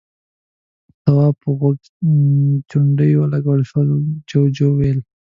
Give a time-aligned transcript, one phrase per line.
[0.93, 1.77] د تواب په غوږ
[2.69, 3.83] چونډۍ ولګول شوه،
[4.29, 4.99] جُوجُو وويل: